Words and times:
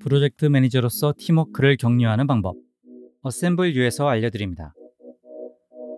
프로젝트 0.00 0.44
매니저로서 0.44 1.14
팀워크를 1.18 1.76
격려하는 1.76 2.26
방법. 2.26 2.54
어셈블 3.22 3.74
U에서 3.74 4.08
알려드립니다. 4.08 4.72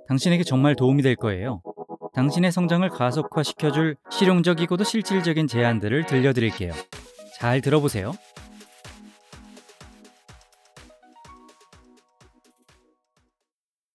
당신에게 0.09 0.43
정말 0.43 0.75
도움이 0.75 1.03
될 1.03 1.17
거예요. 1.17 1.63
당신의 2.15 2.51
성장을 2.51 2.89
가속화시켜줄 2.89 3.97
실용적이고도 4.11 4.85
실질적인 4.85 5.47
제안들을 5.47 6.07
들려드릴게요. 6.07 6.73
잘 7.39 7.61
들어보세요. 7.61 8.13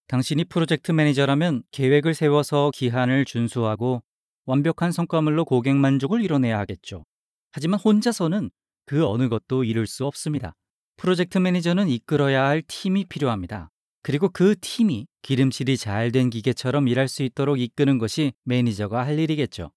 당신이 0.07 0.45
프로젝트 0.45 0.91
매니저라면 0.91 1.63
계획을 1.71 2.13
세워서 2.13 2.71
기한을 2.73 3.25
준수하고 3.25 4.03
완벽한 4.45 4.91
성과물로 4.91 5.45
고객 5.45 5.75
만족을 5.75 6.21
이뤄내야 6.21 6.59
하겠죠. 6.59 7.03
하지만 7.51 7.79
혼자서는 7.79 8.51
그 8.85 9.05
어느 9.05 9.29
것도 9.29 9.63
이룰 9.63 9.87
수 9.87 10.05
없습니다. 10.05 10.53
프로젝트 10.97 11.37
매니저는 11.37 11.89
이끌어야 11.89 12.45
할 12.45 12.61
팀이 12.67 13.05
필요합니다. 13.05 13.69
그리고 14.01 14.29
그 14.29 14.55
팀이 14.61 15.07
기름칠이 15.23 15.77
잘 15.77 16.11
된 16.11 16.29
기계처럼 16.29 16.87
일할 16.87 17.07
수 17.07 17.23
있도록 17.23 17.59
이끄는 17.59 17.97
것이 17.97 18.33
매니저가 18.43 19.05
할 19.05 19.17
일이겠죠. 19.17 19.71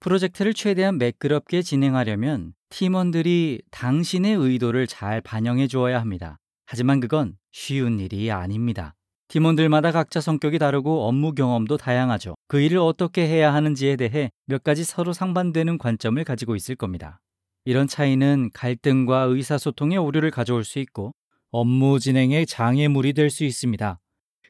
프로젝트를 0.00 0.52
최대한 0.52 0.98
매끄럽게 0.98 1.62
진행하려면 1.62 2.54
팀원들이 2.70 3.62
당신의 3.70 4.34
의도를 4.34 4.88
잘 4.88 5.20
반영해 5.20 5.68
주어야 5.68 6.00
합니다. 6.00 6.38
하지만 6.66 6.98
그건 6.98 7.36
쉬운 7.52 8.00
일이 8.00 8.30
아닙니다. 8.32 8.94
팀원들마다 9.28 9.92
각자 9.92 10.20
성격이 10.20 10.58
다르고 10.58 11.06
업무 11.06 11.32
경험도 11.32 11.76
다양하죠. 11.76 12.34
그 12.48 12.60
일을 12.60 12.78
어떻게 12.78 13.26
해야 13.26 13.54
하는지에 13.54 13.96
대해 13.96 14.30
몇 14.46 14.62
가지 14.62 14.84
서로 14.84 15.12
상반되는 15.12 15.78
관점을 15.78 16.22
가지고 16.24 16.56
있을 16.56 16.74
겁니다. 16.74 17.21
이런 17.64 17.86
차이는 17.86 18.50
갈등과 18.52 19.22
의사소통의 19.22 19.98
오류를 19.98 20.30
가져올 20.30 20.64
수 20.64 20.78
있고 20.78 21.12
업무 21.50 21.98
진행에 22.00 22.44
장애물이 22.44 23.12
될 23.12 23.30
수 23.30 23.44
있습니다. 23.44 23.98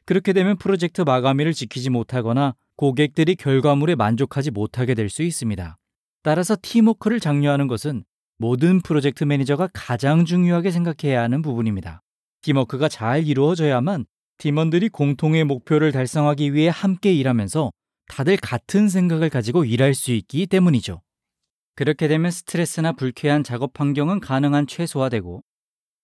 그렇게 0.05 0.33
되면 0.33 0.57
프로젝트 0.57 1.01
마감일을 1.01 1.53
지키지 1.53 1.89
못하거나 1.89 2.55
고객들이 2.75 3.35
결과물에 3.35 3.95
만족하지 3.95 4.51
못하게 4.51 4.93
될 4.95 5.09
수 5.09 5.23
있습니다. 5.23 5.77
따라서 6.23 6.57
팀워크를 6.61 7.19
장려하는 7.19 7.67
것은 7.67 8.03
모든 8.37 8.81
프로젝트 8.81 9.23
매니저가 9.23 9.69
가장 9.73 10.25
중요하게 10.25 10.71
생각해야 10.71 11.21
하는 11.21 11.41
부분입니다. 11.41 12.01
팀워크가 12.41 12.89
잘 12.89 13.25
이루어져야만 13.27 14.05
팀원들이 14.39 14.89
공통의 14.89 15.43
목표를 15.43 15.91
달성하기 15.91 16.53
위해 16.53 16.69
함께 16.73 17.13
일하면서 17.13 17.71
다들 18.07 18.37
같은 18.37 18.89
생각을 18.89 19.29
가지고 19.29 19.63
일할 19.63 19.93
수 19.93 20.11
있기 20.11 20.47
때문이죠. 20.47 21.01
그렇게 21.75 22.07
되면 22.07 22.29
스트레스나 22.29 22.91
불쾌한 22.91 23.43
작업 23.43 23.79
환경은 23.79 24.19
가능한 24.19 24.67
최소화되고 24.67 25.43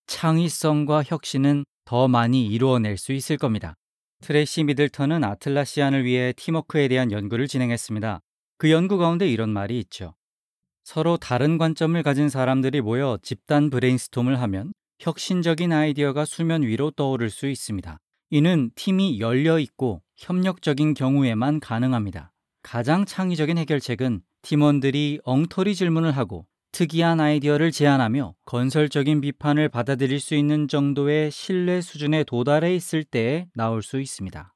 창의성과 0.06 1.04
혁신은 1.04 1.64
더 1.84 2.08
많이 2.08 2.46
이루어낼 2.46 2.96
수 2.96 3.12
있을 3.12 3.36
겁니다. 3.36 3.74
트레이시 4.22 4.64
미들턴은 4.64 5.22
아틀라시안을 5.22 6.04
위해 6.04 6.32
팀워크에 6.36 6.88
대한 6.88 7.12
연구를 7.12 7.46
진행했습니다. 7.46 8.20
그 8.58 8.70
연구 8.70 8.98
가운데 8.98 9.28
이런 9.28 9.50
말이 9.50 9.78
있죠. 9.78 10.14
서로 10.82 11.16
다른 11.16 11.56
관점을 11.56 12.02
가진 12.02 12.28
사람들이 12.28 12.80
모여 12.80 13.18
집단 13.22 13.70
brainstorm을 13.70 14.40
하면 14.40 14.72
혁신적인 14.98 15.72
아이디어가 15.72 16.24
수면 16.24 16.62
위로 16.62 16.90
떠오를 16.90 17.30
수 17.30 17.48
있습니다. 17.48 17.96
이는 18.30 18.70
팀이 18.74 19.20
열려 19.20 19.58
있고 19.60 20.02
협력적인 20.16 20.94
경우에만 20.94 21.60
가능합니다. 21.60 22.32
가장 22.62 23.04
창의적인 23.04 23.56
해결책은 23.56 24.22
팀원들이 24.42 25.20
엉터리 25.24 25.74
질문을 25.74 26.12
하고 26.12 26.46
특이한 26.72 27.20
아이디어를 27.20 27.72
제안하며 27.72 28.34
건설적인 28.46 29.20
비판을 29.20 29.68
받아들일 29.68 30.20
수 30.20 30.34
있는 30.34 30.68
정도의 30.68 31.30
신뢰 31.30 31.80
수준에 31.80 32.24
도달해 32.24 32.74
있을 32.74 33.04
때에 33.04 33.48
나올 33.54 33.82
수 33.82 34.00
있습니다. 34.00 34.54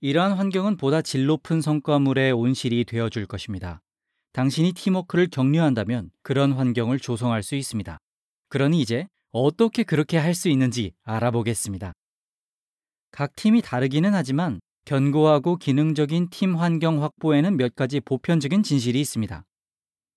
이러한 0.00 0.32
환경은 0.32 0.76
보다 0.76 1.00
질 1.00 1.26
높은 1.26 1.60
성과물의 1.60 2.32
온실이 2.32 2.84
되어 2.84 3.08
줄 3.08 3.26
것입니다. 3.26 3.80
당신이 4.32 4.72
팀워크를 4.72 5.28
격려한다면 5.30 6.10
그런 6.22 6.52
환경을 6.52 6.98
조성할 6.98 7.42
수 7.42 7.54
있습니다. 7.54 7.98
그러니 8.48 8.80
이제 8.80 9.06
어떻게 9.30 9.84
그렇게 9.84 10.18
할 10.18 10.34
수 10.34 10.48
있는지 10.48 10.92
알아보겠습니다. 11.04 11.92
각 13.12 13.36
팀이 13.36 13.62
다르기는 13.62 14.12
하지만 14.14 14.60
견고하고 14.84 15.56
기능적인 15.56 16.28
팀 16.30 16.56
환경 16.56 17.02
확보에는 17.02 17.56
몇 17.56 17.74
가지 17.74 18.00
보편적인 18.00 18.62
진실이 18.62 19.00
있습니다. 19.00 19.44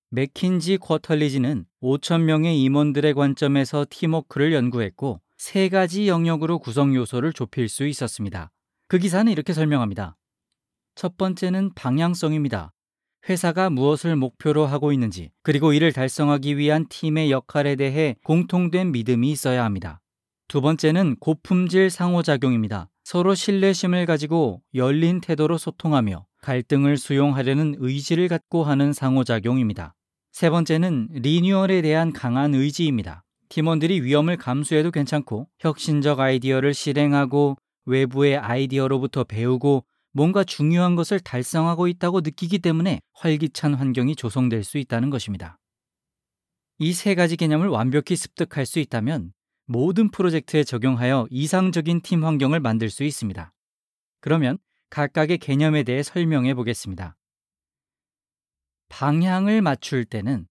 맥킨지 0.09 0.77
쿼털리지는 0.77 1.65
5천명의 1.81 2.55
임원들의 2.57 3.13
관점에서 3.13 3.85
팀워크를 3.89 4.53
연구했고 4.53 5.21
세 5.37 5.69
가지 5.69 6.07
영역으로 6.07 6.59
구성 6.59 6.95
요소를 6.95 7.33
좁힐 7.33 7.67
수 7.67 7.85
있었습니다. 7.85 8.51
그 8.87 8.97
기사는 8.97 9.31
이렇게 9.31 9.53
설명합니다. 9.53 10.15
첫 10.95 11.17
번째는 11.17 11.73
방향성입니다. 11.75 12.71
회사가 13.27 13.69
무엇을 13.69 14.15
목표로 14.15 14.65
하고 14.65 14.91
있는지, 14.93 15.31
그리고 15.41 15.73
이를 15.73 15.91
달성하기 15.91 16.57
위한 16.57 16.85
팀의 16.87 17.31
역할에 17.31 17.75
대해 17.75 18.15
공통된 18.23 18.91
믿음이 18.91 19.31
있어야 19.31 19.65
합니다. 19.65 19.99
두 20.47 20.61
번째는 20.61 21.15
고품질 21.19 21.89
상호작용입니다. 21.89 22.89
서로 23.03 23.35
신뢰심을 23.35 24.05
가지고 24.05 24.61
열린 24.73 25.21
태도로 25.21 25.57
소통하며 25.57 26.25
갈등을 26.41 26.97
수용하려는 26.97 27.75
의지를 27.79 28.27
갖고 28.27 28.63
하는 28.63 28.93
상호작용입니다. 28.93 29.95
세 30.31 30.49
번째는 30.49 31.09
리뉴얼에 31.11 31.81
대한 31.81 32.13
강한 32.13 32.53
의지입니다. 32.53 33.23
팀원들이 33.49 34.01
위험을 34.01 34.37
감수해도 34.37 34.91
괜찮고 34.91 35.47
혁신적 35.59 36.19
아이디어를 36.19 36.73
실행하고 36.73 37.57
외부의 37.85 38.37
아이디어로부터 38.37 39.23
배우고 39.23 39.85
뭔가 40.11 40.43
중요한 40.43 40.95
것을 40.95 41.19
달성하고 41.19 41.87
있다고 41.87 42.21
느끼기 42.21 42.59
때문에 42.59 43.01
활기찬 43.13 43.73
환경이 43.73 44.15
조성될 44.15 44.63
수 44.63 44.77
있다는 44.77 45.09
것입니다. 45.09 45.57
이 46.79 46.93
세 46.93 47.15
가지 47.15 47.37
개념을 47.37 47.67
완벽히 47.69 48.15
습득할 48.15 48.65
수 48.65 48.79
있다면 48.79 49.31
모든 49.65 50.11
프로젝트에 50.11 50.63
적용하여 50.63 51.27
이상적인 51.29 52.01
팀 52.01 52.23
환경을 52.23 52.59
만들 52.59 52.89
수 52.89 53.03
있습니다. 53.03 53.51
그러면 54.21 54.57
각각의 54.89 55.39
개념에 55.39 55.83
대해 55.83 56.03
설명해 56.03 56.53
보겠습니다. 56.53 57.17
방향을 58.89 59.61
맞출 59.61 60.05
때는 60.05 60.47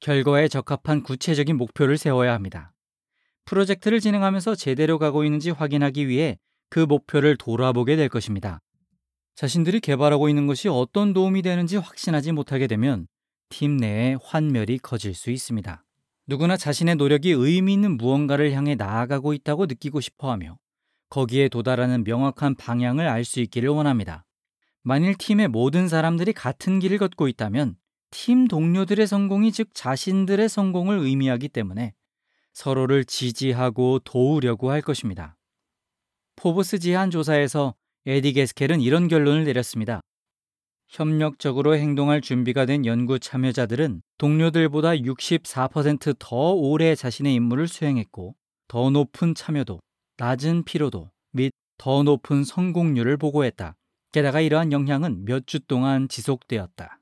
결과에 0.00 0.48
적합한 0.48 1.02
구체적인 1.02 1.56
목표를 1.56 1.98
세워야 1.98 2.32
합니다. 2.32 2.72
프로젝트를 3.44 4.00
진행하면서 4.00 4.54
제대로 4.54 4.98
가고 4.98 5.24
있는지 5.24 5.50
확인하기 5.50 6.08
위해 6.08 6.38
그 6.70 6.80
목표를 6.80 7.36
돌아보게 7.36 7.96
될 7.96 8.08
것입니다. 8.08 8.60
자신들이 9.34 9.80
개발하고 9.80 10.28
있는 10.28 10.46
것이 10.46 10.68
어떤 10.68 11.12
도움이 11.12 11.42
되는지 11.42 11.76
확신하지 11.76 12.32
못하게 12.32 12.66
되면 12.66 13.06
팀 13.50 13.76
내에 13.76 14.16
환멸이 14.22 14.78
커질 14.78 15.14
수 15.14 15.30
있습니다. 15.30 15.84
누구나 16.30 16.56
자신의 16.56 16.94
노력이 16.94 17.32
의미 17.32 17.72
있는 17.72 17.96
무언가를 17.96 18.52
향해 18.52 18.76
나아가고 18.76 19.32
있다고 19.32 19.66
느끼고 19.66 20.00
싶어 20.00 20.30
하며 20.30 20.58
거기에 21.08 21.48
도달하는 21.48 22.04
명확한 22.04 22.54
방향을 22.54 23.08
알 23.08 23.24
수 23.24 23.40
있기를 23.40 23.68
원합니다. 23.70 24.24
만일 24.84 25.16
팀의 25.16 25.48
모든 25.48 25.88
사람들이 25.88 26.32
같은 26.32 26.78
길을 26.78 26.98
걷고 26.98 27.26
있다면 27.26 27.74
팀 28.12 28.46
동료들의 28.46 29.08
성공이 29.08 29.50
즉 29.50 29.70
자신들의 29.74 30.48
성공을 30.48 30.98
의미하기 31.00 31.48
때문에 31.48 31.94
서로를 32.52 33.04
지지하고 33.04 33.98
도우려고 33.98 34.70
할 34.70 34.82
것입니다. 34.82 35.36
포브스 36.36 36.78
지한 36.78 37.10
조사에서 37.10 37.74
에디 38.06 38.34
게스켈은 38.34 38.80
이런 38.80 39.08
결론을 39.08 39.42
내렸습니다. 39.46 40.00
협력적으로 40.90 41.76
행동할 41.76 42.20
준비가 42.20 42.66
된 42.66 42.84
연구 42.84 43.20
참여자들은 43.20 44.02
동료들보다 44.18 44.90
64%더 44.96 46.52
오래 46.52 46.96
자신의 46.96 47.32
임무를 47.34 47.68
수행했고 47.68 48.34
더 48.66 48.90
높은 48.90 49.36
참여도, 49.36 49.80
낮은 50.16 50.64
피로도 50.64 51.10
및 51.32 51.52
더 51.78 52.02
높은 52.02 52.42
성공률을 52.42 53.16
보고했다. 53.18 53.76
게다가 54.12 54.40
이러한 54.40 54.72
영향은 54.72 55.24
몇 55.24 55.46
주 55.46 55.60
동안 55.60 56.08
지속되었다. 56.08 56.98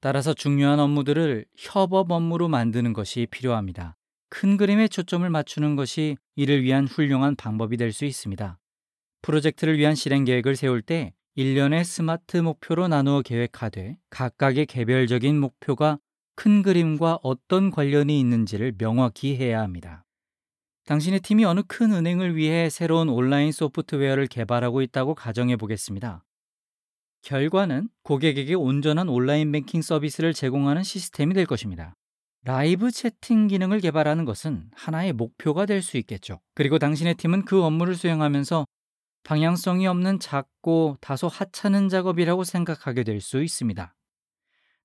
따라서 0.00 0.32
중요한 0.32 0.78
업무들을 0.78 1.44
협업 1.56 2.12
업무로 2.12 2.48
만드는 2.48 2.92
것이 2.92 3.26
필요합니다. 3.30 3.96
큰 4.28 4.56
그림에 4.56 4.86
초점을 4.86 5.28
맞추는 5.28 5.74
것이 5.74 6.16
이를 6.36 6.62
위한 6.62 6.86
훌륭한 6.86 7.34
방법이 7.34 7.76
될 7.76 7.92
수 7.92 8.04
있습니다. 8.04 8.60
프로젝트를 9.22 9.76
위한 9.78 9.94
실행 9.96 10.24
계획을 10.24 10.54
세울 10.56 10.82
때 10.82 11.12
1년의 11.36 11.84
스마트 11.84 12.36
목표로 12.36 12.88
나누어 12.88 13.22
계획하되 13.22 13.96
각각의 14.10 14.66
개별적인 14.66 15.40
목표가 15.40 15.98
큰 16.34 16.62
그림과 16.62 17.20
어떤 17.22 17.70
관련이 17.70 18.20
있는지를 18.20 18.72
명확히 18.76 19.36
해야 19.36 19.62
합니다. 19.62 20.04
당신의 20.84 21.20
팀이 21.20 21.44
어느 21.44 21.62
큰 21.66 21.92
은행을 21.92 22.36
위해 22.36 22.68
새로운 22.68 23.08
온라인 23.08 23.50
소프트웨어를 23.50 24.26
개발하고 24.26 24.82
있다고 24.82 25.14
가정해 25.14 25.56
보겠습니다. 25.56 26.24
결과는 27.22 27.88
고객에게 28.02 28.54
온전한 28.54 29.08
온라인 29.08 29.52
뱅킹 29.52 29.80
서비스를 29.80 30.34
제공하는 30.34 30.82
시스템이 30.82 31.34
될 31.34 31.46
것입니다. 31.46 31.94
라이브 32.44 32.90
채팅 32.90 33.46
기능을 33.46 33.78
개발하는 33.80 34.24
것은 34.24 34.68
하나의 34.74 35.12
목표가 35.12 35.64
될 35.64 35.80
수 35.80 35.96
있겠죠. 35.98 36.40
그리고 36.54 36.78
당신의 36.78 37.14
팀은 37.14 37.44
그 37.44 37.62
업무를 37.62 37.94
수행하면서 37.94 38.66
방향성이 39.24 39.86
없는 39.86 40.18
작고 40.18 40.96
다소 41.00 41.28
하찮은 41.28 41.88
작업이라고 41.88 42.44
생각하게 42.44 43.04
될 43.04 43.20
수 43.20 43.42
있습니다. 43.42 43.94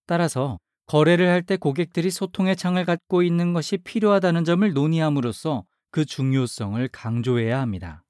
따라서 0.06 0.60
거래를 0.86 1.28
할 1.28 1.42
때 1.42 1.58
고객들이 1.58 2.12
소통의 2.12 2.56
창을 2.56 2.86
갖고 2.86 3.24
있는 3.24 3.54
것이 3.54 3.78
필요하다는 3.78 4.46
점을 4.46 4.72
논의함으로써 4.74 5.66
그 5.92 6.06
중요성을 6.06 6.88
강조해야 6.90 7.60
합니다. 7.60 8.04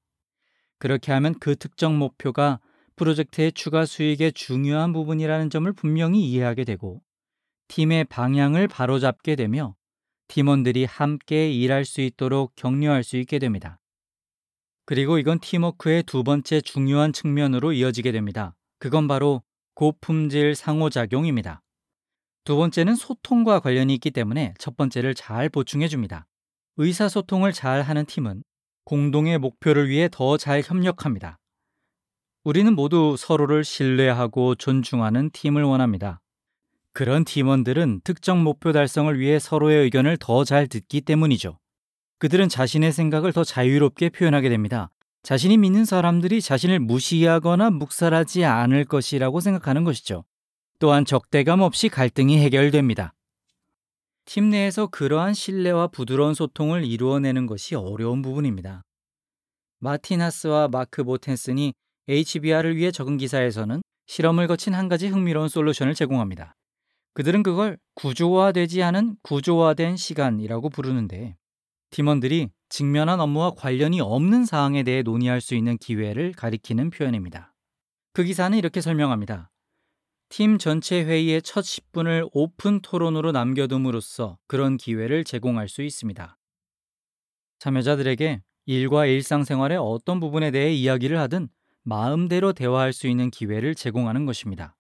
그렇게 0.80 1.12
하면 1.12 1.34
그 1.40 1.56
특정 1.56 1.98
목표가 1.98 2.60
프로젝트의 2.96 3.52
추가 3.52 3.86
수익의 3.86 4.34
중요한 4.34 4.94
부분이라는 4.94 5.50
점을 5.50 5.72
분명히 5.74 6.30
이해하게 6.30 6.66
되고 6.66 7.02
팀의 7.70 8.06
방향을 8.06 8.68
바로잡게 8.68 9.36
되며 9.36 9.76
팀원들이 10.28 10.86
함께 10.86 11.52
일할 11.52 11.86
수 11.86 12.02
있도록 12.02 12.54
격려할 12.56 13.04
수 13.04 13.18
있게 13.18 13.40
됩니다. 13.40 13.80
그리고 14.88 15.20
이건 15.20 15.40
팀워크의 15.40 16.04
두 16.04 16.24
번째 16.24 16.62
중요한 16.62 17.12
측면으로 17.12 17.74
이어지게 17.74 18.14
됩니다. 18.14 18.56
그건 18.80 19.10
바로 19.10 19.44
고품질 19.76 20.56
상호작용입니다. 20.56 21.62
두 22.46 22.56
번째는 22.56 22.96
소통과 22.96 23.60
관련이 23.60 23.94
있기 23.96 24.12
때문에 24.12 24.54
첫 24.58 24.78
번째를 24.78 25.14
잘 25.14 25.50
보충해 25.50 25.90
줍니다. 25.90 26.26
의사소통을 26.78 27.52
잘 27.52 27.82
하는 27.82 28.06
팀은 28.06 28.44
공동의 28.86 29.40
목표를 29.40 29.90
위해 29.90 30.08
더 30.10 30.38
잘 30.38 30.62
협력합니다. 30.66 31.38
우리는 32.46 32.74
모두 32.74 33.18
서로를 33.18 33.66
신뢰하고 33.66 34.56
존중하는 34.56 35.32
팀을 35.32 35.64
원합니다. 35.64 36.22
그런 36.94 37.26
팀원들은 37.26 38.02
특정 38.06 38.42
목표 38.42 38.72
달성을 38.72 39.20
위해 39.20 39.38
서로의 39.38 39.84
의견을 39.84 40.16
더 40.16 40.46
잘 40.46 40.68
듣기 40.68 41.02
때문이죠. 41.02 41.60
그들은 42.20 42.50
자신의 42.50 42.92
생각을 42.92 43.34
더 43.34 43.44
자유롭게 43.44 44.10
표현하게 44.10 44.50
됩니다. 44.50 44.90
자신이 45.24 45.58
믿는 45.58 45.86
사람들이 45.86 46.42
자신을 46.42 46.80
무시하거나 46.80 47.70
묵살하지 47.72 48.46
않을 48.46 48.86
것이라고 48.86 49.40
생각하는 49.40 49.84
것이죠. 49.84 50.24
또한 50.80 51.06
적대감 51.06 51.62
없이 51.62 51.90
갈등이 51.90 52.38
해결됩니다. 52.40 53.14
팀 54.26 54.50
내에서 54.50 54.88
그러한 54.88 55.34
신뢰와 55.34 55.88
부드러운 55.88 56.34
소통을 56.34 56.86
이루어내는 56.86 57.46
것이 57.46 57.76
어려운 57.76 58.22
부분입니다. 58.22 58.84
마틴 59.80 60.22
하스와 60.22 60.68
마크 60.68 61.04
보텐슨이 61.04 61.74
HBR을 62.10 62.78
위해 62.78 62.92
적은 62.92 63.18
기사에서는 63.18 63.82
실험을 64.06 64.48
거친 64.48 64.74
한 64.74 64.88
가지 64.88 65.08
흥미로운 65.08 65.50
솔루션을 65.50 65.94
제공합니다. 65.94 66.56
그들은 67.14 67.44
그걸 67.44 67.78
구조화되지 67.96 68.84
않은 68.84 69.18
구조화된 69.24 69.98
시간이라고 69.98 70.70
부르는데 70.70 71.36
팀원들이 71.90 72.50
직면한 72.70 73.20
업무와 73.20 73.52
관련이 73.52 74.02
없는 74.02 74.46
사항에 74.46 74.84
대해 74.84 75.02
논의할 75.02 75.42
수 75.42 75.56
있는 75.56 75.78
기회를 75.78 76.34
가리키는 76.34 76.90
표현입니다. 76.90 77.54
그 78.14 78.24
기사는 78.24 78.58
이렇게 78.58 78.82
설명합니다. 78.82 79.52
팀 80.30 80.58
전체 80.58 81.04
회의의 81.04 81.42
첫 81.42 81.62
10분을 81.62 82.30
오픈 82.34 82.82
토론으로 82.82 83.32
남겨둠으로써 83.32 84.38
그런 84.48 84.76
기회를 84.76 85.24
제공할 85.24 85.70
수 85.70 85.82
있습니다. 85.82 86.38
참여자들에게 87.60 88.42
일과 88.66 89.06
일상생활의 89.06 89.78
어떤 89.78 90.20
부분에 90.20 90.52
대해 90.52 90.74
이야기를 90.74 91.18
하든 91.20 91.48
마음대로 91.84 92.52
대화할 92.52 92.92
수 92.92 93.08
있는 93.08 93.32
기회를 93.32 93.74
제공하는 93.76 94.26
것입니다. 94.26 94.76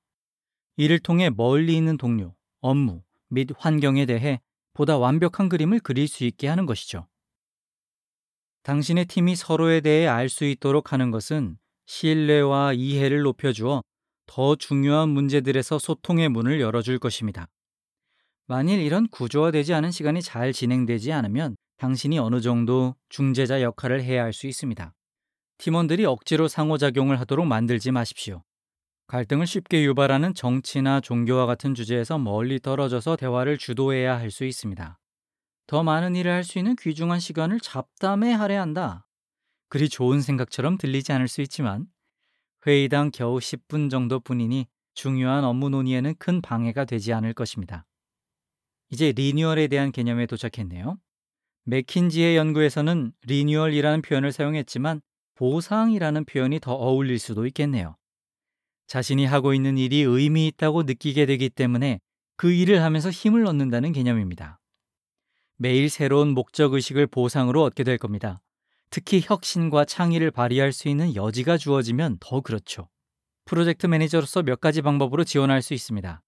이를 0.76 1.00
통해 1.00 1.30
멀리 1.30 1.78
있는 1.78 1.96
동료, 1.96 2.36
업무 2.60 3.02
및 3.30 3.50
환경에 3.58 4.06
대해 4.06 4.42
보다 4.78 4.96
완벽한 5.00 5.50
그림을 5.50 5.80
그릴 5.80 6.08
수 6.08 6.24
있게 6.24 6.48
하는 6.48 6.68
것이죠. 6.68 7.08
당신의 8.62 9.06
팀이 9.06 9.36
서로에 9.36 9.82
대해 9.82 10.06
알 10.06 10.30
수 10.30 10.46
있도록 10.46 10.94
하는 10.94 11.10
것은 11.10 11.58
신뢰와 11.88 12.74
이해를 12.74 13.24
높여주어 13.24 13.82
더 14.28 14.56
중요한 14.56 15.10
문제들에서 15.10 15.80
소통의 15.80 16.30
문을 16.30 16.62
열어줄 16.62 17.00
것입니다. 17.00 17.48
만일 18.46 18.80
이런 18.80 19.08
구조화되지 19.08 19.74
않은 19.74 19.90
시간이 19.90 20.22
잘 20.22 20.54
진행되지 20.54 21.12
않으면 21.12 21.56
당신이 21.78 22.20
어느 22.20 22.40
정도 22.40 22.96
중재자 23.10 23.64
역할을 23.64 24.04
해야 24.04 24.22
할 24.22 24.32
수 24.32 24.46
있습니다. 24.46 24.94
팀원들이 25.58 26.06
억지로 26.06 26.48
상호작용을 26.48 27.20
하도록 27.22 27.48
만들지 27.48 27.90
마십시오. 27.90 28.44
갈등을 29.08 29.48
쉽게 29.48 29.86
유발하는 29.86 30.34
정치나 30.34 31.00
종교와 31.00 31.46
같은 31.46 31.74
주제에서 31.74 32.18
멀리 32.18 32.60
떨어져서 32.60 33.16
대화를 33.16 33.58
주도해야 33.58 34.18
할 34.20 34.32
수 34.32 34.44
있습니다. 34.44 35.00
더 35.68 35.84
많은 35.84 36.16
일을 36.16 36.32
할 36.32 36.44
수 36.44 36.58
있는 36.60 36.76
귀중한 36.76 37.20
시간을 37.20 37.60
잡담에 37.60 38.32
할애한다. 38.34 39.08
그리 39.70 39.90
좋은 39.90 40.22
생각처럼 40.22 40.78
들리지 40.78 41.12
않을 41.14 41.28
수 41.28 41.42
있지만 41.42 41.88
회의당 42.66 43.12
겨우 43.12 43.40
10분 43.40 43.90
정도뿐이니 43.90 44.68
중요한 44.94 45.44
업무 45.44 45.70
논의에는 45.70 46.16
큰 46.20 46.42
방해가 46.42 46.86
되지 46.86 47.14
않을 47.14 47.34
것입니다. 47.34 47.86
이제 48.90 49.12
리뉴얼에 49.12 49.68
대한 49.68 49.92
개념에 49.92 50.26
도착했네요. 50.26 50.98
맥킨지의 51.66 52.36
연구에서는 52.38 53.14
리뉴얼이라는 53.26 54.02
표현을 54.02 54.32
사용했지만 54.32 55.02
보상이라는 55.36 56.26
표현이 56.26 56.60
더 56.60 56.74
어울릴 56.74 57.20
수도 57.20 57.46
있겠네요. 57.46 57.96
자신이 58.88 59.26
하고 59.26 59.54
있는 59.54 59.78
일이 59.78 60.02
의미 60.02 60.48
있다고 60.48 60.84
느끼게 60.84 61.26
되기 61.26 61.50
때문에 61.50 62.00
그 62.38 62.52
일을 62.52 62.84
하면서 62.84 63.10
힘을 63.10 63.46
얻는다는 63.46 63.92
개념입니다. 63.92 64.60
매일 65.58 65.90
새로운 65.90 66.30
목적 66.30 66.74
의식을 66.74 67.08
보상으로 67.08 67.64
얻게 67.64 67.84
될 67.84 67.98
겁니다. 67.98 68.42
특히 68.90 69.22
혁신과 69.24 69.86
창의를 69.86 70.32
발휘할 70.32 70.72
수 70.72 70.88
있는 70.88 71.16
여지가 71.16 71.58
주어지면 71.58 72.18
더 72.20 72.42
그렇죠. 72.42 72.90
프로젝트 73.46 73.88
매니저로서 73.88 74.44
몇 74.44 74.62
가지 74.62 74.82
방법으로 74.82 75.24
지원할 75.24 75.62
수 75.62 75.74
있습니다. 75.74 76.22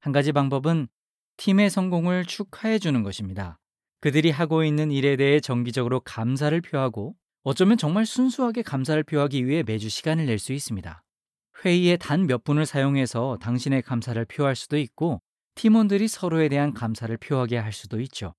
한 0.00 0.12
가지 0.12 0.32
방법은 0.32 0.88
팀의 1.36 1.68
성공을 1.68 2.24
축하해 2.24 2.78
주는 2.78 3.02
것입니다. 3.02 3.58
그들이 4.00 4.30
하고 4.30 4.64
있는 4.64 4.90
일에 4.90 5.16
대해 5.16 5.40
정기적으로 5.40 6.00
감사를 6.00 6.58
표하고 6.60 7.16
어쩌면 7.42 7.76
정말 7.76 8.06
순수하게 8.06 8.62
감사를 8.62 9.02
표하기 9.02 9.46
위해 9.46 9.62
매주 9.62 9.88
시간을 9.88 10.26
낼 10.26 10.38
수 10.38 10.52
있습니다. 10.52 11.02
회의에 11.64 11.96
단 11.96 12.26
몇 12.26 12.44
분을 12.44 12.66
사용해서 12.66 13.38
당신의 13.40 13.82
감사를 13.82 14.22
표할 14.26 14.56
수도 14.56 14.78
있고 14.78 15.20
팀원들이 15.54 16.08
서로에 16.08 16.48
대한 16.48 16.74
감사를 16.74 17.16
표하게 17.16 17.56
할 17.56 17.72
수도 17.72 18.00
있죠. 18.00 18.34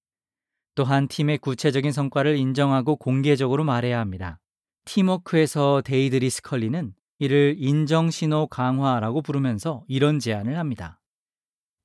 또한 0.75 1.07
팀의 1.07 1.39
구체적인 1.39 1.91
성과를 1.91 2.37
인정하고 2.37 2.95
공개적으로 2.97 3.63
말해야 3.63 3.99
합니다. 3.99 4.39
팀워크에서 4.85 5.81
데이드리 5.83 6.29
스컬리는 6.29 6.93
이를 7.19 7.55
인정신호 7.57 8.47
강화라고 8.47 9.23
부르면서 9.23 9.83
이런 9.87 10.19
제안을 10.19 10.57
합니다. 10.57 10.99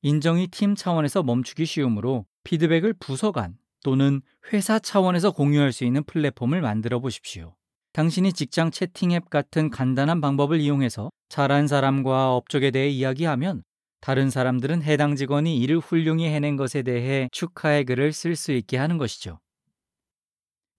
인정이 0.02 0.48
팀 0.48 0.74
차원에서 0.74 1.22
멈추기 1.22 1.64
쉬우므로 1.64 2.26
피드백을 2.44 2.92
부서 2.92 3.32
간 3.32 3.56
또는 3.82 4.20
회사 4.52 4.78
차원에서 4.78 5.30
공유할 5.30 5.72
수 5.72 5.84
있는 5.84 6.04
플랫폼을 6.04 6.60
만들어 6.60 7.00
보십시오. 7.00 7.54
당신이 7.92 8.32
직장 8.32 8.70
채팅 8.70 9.12
앱 9.12 9.28
같은 9.28 9.68
간단한 9.68 10.22
방법을 10.22 10.61
이용해서 10.61 11.11
잘한 11.28 11.68
사람과 11.68 12.34
업적에 12.34 12.70
대해 12.70 12.88
이야기하면 12.88 13.62
다른 14.00 14.30
사람들은 14.30 14.82
해당 14.82 15.14
직원이 15.14 15.58
일을 15.58 15.78
훌륭히 15.78 16.26
해낸 16.26 16.56
것에 16.56 16.82
대해 16.82 17.28
축하의 17.32 17.84
글을 17.84 18.12
쓸 18.12 18.34
수 18.34 18.52
있게 18.52 18.78
하는 18.78 18.96
것이죠. 18.96 19.38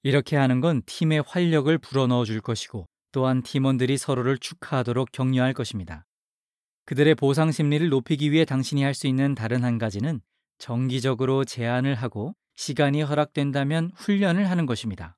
이렇게 0.01 0.36
하는 0.36 0.60
건 0.60 0.82
팀의 0.86 1.24
활력을 1.27 1.77
불어넣어 1.77 2.25
줄 2.25 2.41
것이고 2.41 2.88
또한 3.12 3.43
팀원들이 3.43 3.98
서로를 3.98 4.39
축하하도록 4.39 5.12
격려할 5.12 5.53
것입니다. 5.53 6.05
그들의 6.86 7.15
보상 7.15 7.51
심리를 7.51 7.88
높이기 7.89 8.32
위해 8.32 8.43
당신이 8.43 8.84
할 8.84 8.96
수 8.96 9.08
있는 9.08 9.36
다른 9.36 9.63
한 9.63 9.77
가지는 9.77 10.20
정기적으로 10.58 11.46
제안을 11.46 11.93
하고 11.93 12.34
시간이 12.55 13.03
허락된다면 13.03 13.91
훈련을 13.96 14.50
하는 14.50 14.65
것입니다. 14.65 15.15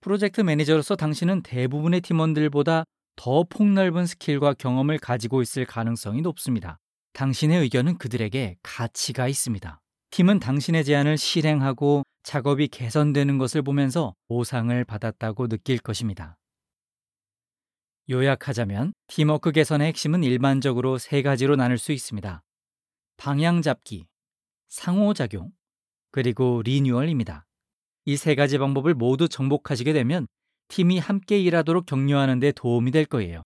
프로젝트 0.00 0.40
매니저로서 0.40 0.96
당신은 0.96 1.42
대부분의 1.42 2.00
팀원들보다 2.00 2.84
더 3.16 3.44
폭넓은 3.44 4.06
스킬과 4.06 4.54
경험을 4.54 4.98
가지고 4.98 5.42
있을 5.42 5.66
가능성이 5.66 6.22
높습니다. 6.22 6.78
당신의 7.12 7.60
의견은 7.60 7.98
그들에게 7.98 8.56
가치가 8.62 9.28
있습니다. 9.28 9.80
팀은 10.10 10.40
당신의 10.40 10.84
제안을 10.84 11.18
실행하고 11.18 12.04
작업이 12.22 12.68
개선되는 12.68 13.38
것을 13.38 13.62
보면서 13.62 14.14
보상을 14.28 14.84
받았다고 14.84 15.48
느낄 15.48 15.78
것입니다. 15.78 16.38
요약하자면 18.08 18.92
팀워크 19.06 19.52
개선의 19.52 19.88
핵심은 19.88 20.24
일반적으로 20.24 20.98
세 20.98 21.22
가지로 21.22 21.56
나눌 21.56 21.78
수 21.78 21.92
있습니다. 21.92 22.42
방향 23.18 23.62
잡기, 23.62 24.06
상호작용, 24.68 25.52
그리고 26.10 26.62
리뉴얼입니다. 26.64 27.46
이 28.06 28.16
세 28.16 28.34
가지 28.34 28.58
방법을 28.58 28.94
모두 28.94 29.28
정복하시게 29.28 29.92
되면 29.92 30.26
팀이 30.68 30.98
함께 30.98 31.38
일하도록 31.40 31.86
격려하는 31.86 32.38
데 32.38 32.52
도움이 32.52 32.90
될 32.90 33.04
거예요. 33.04 33.42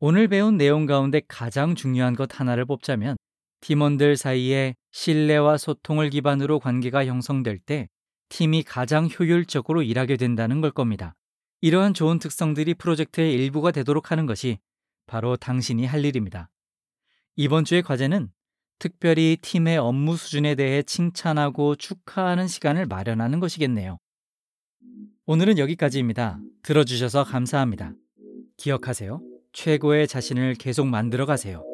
오늘 0.00 0.28
배운 0.28 0.56
내용 0.56 0.86
가운데 0.86 1.20
가장 1.26 1.74
중요한 1.74 2.14
것 2.14 2.38
하나를 2.38 2.64
뽑자면 2.66 3.16
팀원들 3.60 4.16
사이에 4.16 4.74
신뢰와 4.92 5.56
소통을 5.56 6.10
기반으로 6.10 6.60
관계가 6.60 7.06
형성될 7.06 7.58
때 7.58 7.88
팀이 8.28 8.62
가장 8.62 9.08
효율적으로 9.08 9.82
일하게 9.82 10.16
된다는 10.16 10.60
걸 10.60 10.70
겁니다. 10.70 11.14
이러한 11.60 11.94
좋은 11.94 12.20
특성들이 12.20 12.74
프로젝트의 12.74 13.32
일부가 13.32 13.72
되도록 13.72 14.12
하는 14.12 14.26
것이 14.26 14.58
바로 15.06 15.36
당신이 15.36 15.86
할 15.86 16.04
일입니다. 16.04 16.50
이번 17.34 17.64
주의 17.64 17.82
과제는 17.82 18.30
특별히 18.78 19.36
팀의 19.40 19.78
업무 19.78 20.16
수준에 20.16 20.54
대해 20.54 20.82
칭찬하고 20.82 21.76
축하하는 21.76 22.46
시간을 22.46 22.86
마련하는 22.86 23.40
것이겠네요. 23.40 23.98
오늘은 25.26 25.58
여기까지입니다. 25.58 26.38
들어주셔서 26.62 27.24
감사합니다. 27.24 27.92
기억하세요. 28.56 29.20
최고의 29.52 30.08
자신을 30.08 30.54
계속 30.54 30.86
만들어 30.86 31.26
가세요. 31.26 31.67